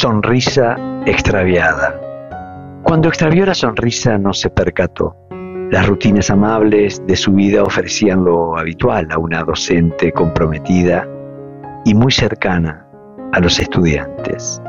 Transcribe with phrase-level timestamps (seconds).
[0.00, 2.00] Sonrisa extraviada.
[2.84, 5.16] Cuando extravió la sonrisa no se percató.
[5.72, 11.04] Las rutinas amables de su vida ofrecían lo habitual a una docente comprometida
[11.84, 12.86] y muy cercana
[13.32, 14.62] a los estudiantes.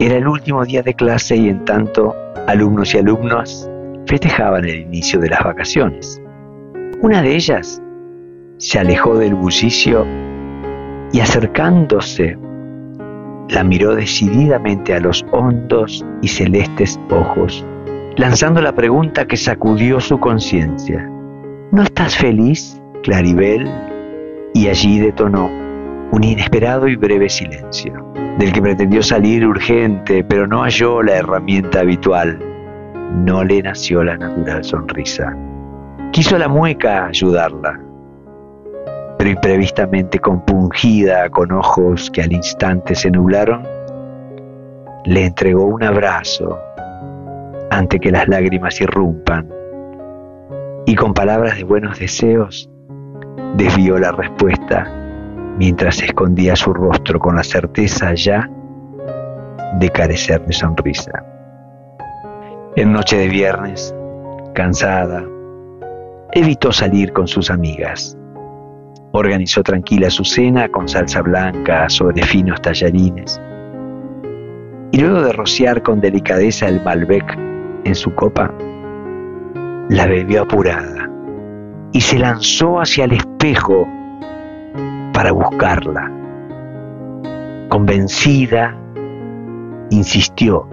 [0.00, 2.12] Era el último día de clase y en tanto
[2.48, 3.70] alumnos y alumnas
[4.08, 6.20] festejaban el inicio de las vacaciones.
[7.02, 7.80] Una de ellas
[8.58, 10.04] se alejó del bullicio
[11.12, 12.36] y acercándose
[13.50, 17.64] la miró decididamente a los hondos y celestes ojos,
[18.16, 21.08] lanzando la pregunta que sacudió su conciencia.
[21.72, 23.70] ¿No estás feliz, Claribel?
[24.54, 25.50] Y allí detonó
[26.12, 27.92] un inesperado y breve silencio,
[28.38, 32.38] del que pretendió salir urgente, pero no halló la herramienta habitual.
[33.24, 35.36] No le nació la natural sonrisa.
[36.12, 37.80] Quiso la mueca ayudarla,
[39.24, 43.66] pero imprevistamente compungida, con ojos que al instante se nublaron,
[45.06, 46.58] le entregó un abrazo
[47.70, 49.48] ante que las lágrimas irrumpan
[50.84, 52.68] y con palabras de buenos deseos
[53.56, 54.92] desvió la respuesta
[55.56, 58.50] mientras escondía su rostro con la certeza ya
[59.78, 61.24] de carecer de sonrisa.
[62.76, 63.94] En noche de viernes,
[64.54, 65.24] cansada,
[66.32, 68.18] evitó salir con sus amigas
[69.16, 73.40] Organizó tranquila su cena con salsa blanca sobre finos tallarines.
[74.90, 77.38] Y luego de rociar con delicadeza el Malbec
[77.84, 78.52] en su copa,
[79.88, 81.08] la bebió apurada
[81.92, 83.86] y se lanzó hacia el espejo
[85.12, 86.10] para buscarla.
[87.68, 88.76] Convencida,
[89.90, 90.68] insistió.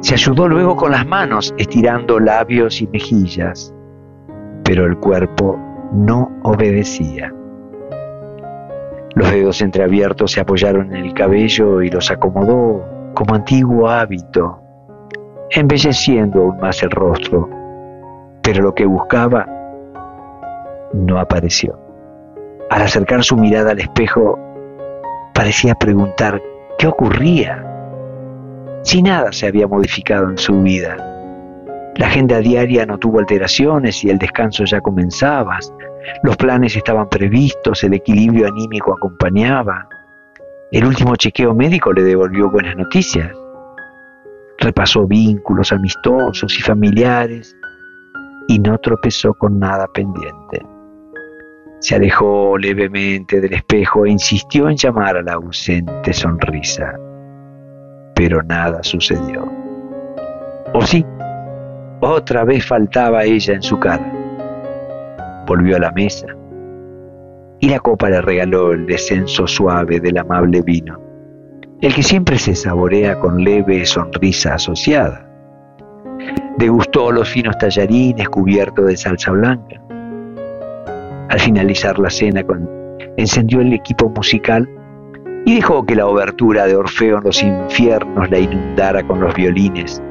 [0.00, 3.74] Se ayudó luego con las manos, estirando labios y mejillas,
[4.64, 5.58] pero el cuerpo
[5.94, 7.32] no obedecía.
[9.16, 14.60] Los dedos entreabiertos se apoyaron en el cabello y los acomodó como antiguo hábito,
[15.48, 17.48] embelleciendo aún más el rostro.
[18.42, 19.46] Pero lo que buscaba
[20.92, 21.78] no apareció.
[22.68, 24.38] Al acercar su mirada al espejo,
[25.32, 26.42] parecía preguntar
[26.78, 27.64] qué ocurría.
[28.82, 30.94] Si nada se había modificado en su vida.
[31.96, 35.58] La agenda diaria no tuvo alteraciones y el descanso ya comenzaba.
[36.22, 39.88] Los planes estaban previstos, el equilibrio anímico acompañaba.
[40.70, 43.30] El último chequeo médico le devolvió buenas noticias.
[44.58, 47.56] Repasó vínculos amistosos y familiares
[48.48, 50.64] y no tropezó con nada pendiente.
[51.80, 56.94] Se alejó levemente del espejo e insistió en llamar a la ausente sonrisa.
[58.14, 59.44] Pero nada sucedió.
[60.72, 61.04] ¿O sí?
[62.00, 64.15] Otra vez faltaba ella en su cara
[65.46, 66.26] volvió a la mesa
[67.60, 71.00] y la copa le regaló el descenso suave del amable vino,
[71.80, 75.26] el que siempre se saborea con leve sonrisa asociada.
[76.58, 79.80] Degustó los finos tallarines cubiertos de salsa blanca.
[81.28, 82.44] Al finalizar la cena,
[83.16, 84.68] encendió el equipo musical
[85.44, 90.02] y dejó que la obertura de Orfeo en los infiernos la inundara con los violines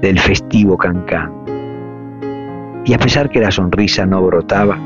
[0.00, 1.49] del festivo cancán
[2.84, 4.78] y a pesar que la sonrisa no brotaba,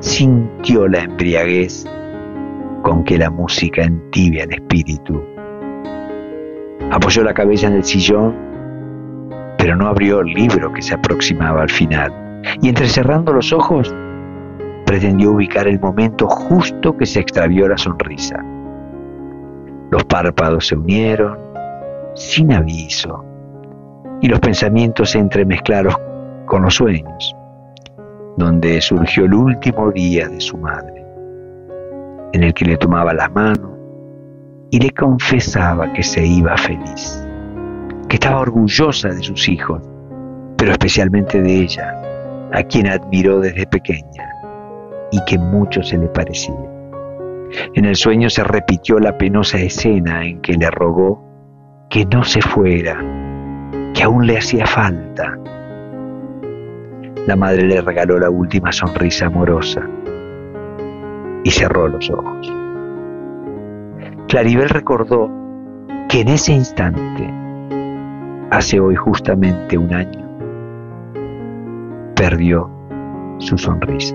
[0.00, 1.86] sintió la embriaguez
[2.82, 5.22] con que la música entibia el espíritu.
[6.90, 8.34] Apoyó la cabeza en el sillón,
[9.58, 12.12] pero no abrió el libro que se aproximaba al final,
[12.60, 13.94] y entrecerrando los ojos,
[14.84, 18.44] pretendió ubicar el momento justo que se extravió la sonrisa.
[19.90, 21.38] Los párpados se unieron
[22.14, 23.24] sin aviso,
[24.20, 25.94] y los pensamientos se entremezclaron
[26.46, 27.34] con los sueños,
[28.36, 31.04] donde surgió el último día de su madre,
[32.32, 33.76] en el que le tomaba la mano
[34.70, 37.24] y le confesaba que se iba feliz,
[38.08, 39.82] que estaba orgullosa de sus hijos,
[40.56, 42.00] pero especialmente de ella,
[42.52, 44.30] a quien admiró desde pequeña
[45.10, 46.54] y que mucho se le parecía.
[47.74, 51.22] En el sueño se repitió la penosa escena en que le rogó
[51.88, 52.98] que no se fuera,
[53.94, 55.38] que aún le hacía falta,
[57.26, 59.80] la madre le regaló la última sonrisa amorosa
[61.42, 62.52] y cerró los ojos.
[64.28, 65.30] Claribel recordó
[66.08, 67.32] que en ese instante,
[68.50, 70.28] hace hoy justamente un año,
[72.14, 72.70] perdió
[73.38, 74.14] su sonrisa.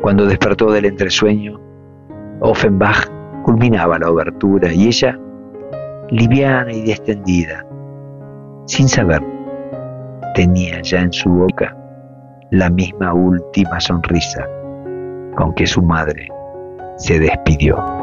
[0.00, 1.60] Cuando despertó del entresueño,
[2.40, 3.08] Offenbach
[3.42, 5.18] culminaba la obertura y ella,
[6.10, 7.66] liviana y distendida,
[8.66, 9.37] sin saber
[10.38, 11.76] tenía ya en su boca
[12.52, 14.46] la misma última sonrisa
[15.34, 16.28] con que su madre
[16.96, 17.97] se despidió.